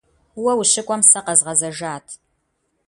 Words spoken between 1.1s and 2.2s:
къэзгъэзэжат.